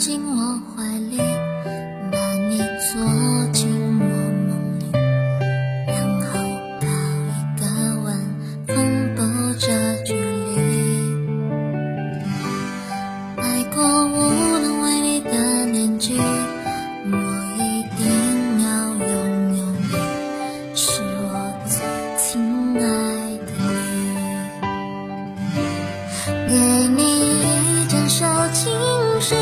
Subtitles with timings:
[0.00, 1.18] 进我怀里，
[2.10, 2.16] 把
[2.48, 2.96] 你做
[3.52, 3.68] 进
[4.00, 4.04] 我
[4.48, 4.48] 梦
[4.78, 4.90] 里，
[5.86, 6.24] 然后
[6.80, 6.86] 抱
[7.28, 7.30] 一
[7.60, 7.62] 个
[8.02, 8.08] 吻，
[8.66, 8.74] 缝
[9.14, 9.20] 补
[9.58, 9.66] 这
[10.04, 10.56] 距离。
[13.36, 13.76] 爱过
[14.06, 14.16] 无
[14.62, 17.14] 能为力的年纪，我
[17.58, 17.60] 一
[17.98, 18.00] 定
[18.64, 18.68] 要
[19.04, 19.04] 拥
[19.58, 19.92] 有你，
[20.74, 21.28] 是我
[21.66, 21.76] 最
[22.16, 22.40] 亲
[22.80, 22.82] 爱
[23.44, 23.52] 的
[23.92, 24.00] 你。
[26.48, 26.50] 给
[26.96, 26.98] 你
[27.82, 28.24] 一整首
[28.54, 28.72] 情
[29.20, 29.34] 诗，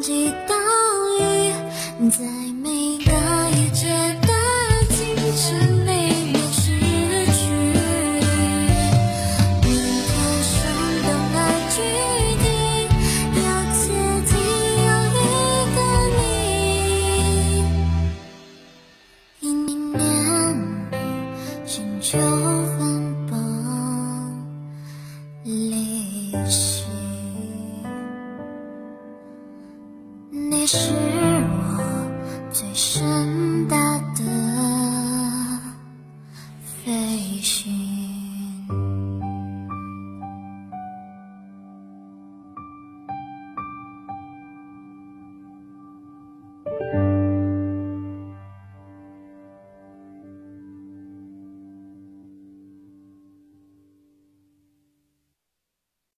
[0.00, 0.54] 几道
[1.18, 1.22] 雨，
[2.10, 2.24] 在
[2.62, 3.10] 每个
[3.50, 4.28] 雨季的
[4.90, 4.96] 清
[5.36, 5.46] 晨
[5.86, 5.88] 里
[6.32, 6.62] 面失
[7.32, 7.38] 去。
[9.62, 9.66] 你
[10.06, 10.08] 可
[10.44, 10.50] 生
[11.02, 11.36] 动而
[11.74, 11.76] 具
[12.38, 12.46] 体，
[13.34, 13.38] 又
[13.74, 13.78] 切
[14.24, 14.30] 记
[14.86, 15.20] 有一
[15.74, 15.76] 个
[16.16, 16.22] 你。
[19.40, 19.68] 一年
[20.90, 20.94] 里
[21.66, 22.47] 寻求。
[30.70, 33.76] 是我最盛大
[34.14, 34.22] 的
[36.62, 37.97] 飞行。